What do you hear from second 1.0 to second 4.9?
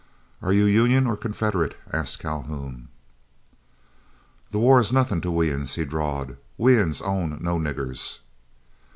or Confederate?" asked Calhoun. "The wah